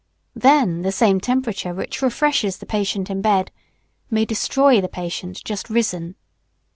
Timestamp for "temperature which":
1.21-2.01